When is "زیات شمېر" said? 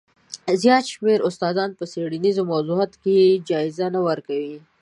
0.61-1.19